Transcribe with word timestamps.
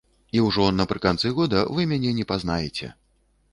І 0.37 0.41
ўжо 0.45 0.65
напрыканцы 0.77 1.33
года 1.41 1.61
вы 1.77 1.87
мяне 1.93 2.17
не 2.23 2.27
пазнаеце. 2.35 2.93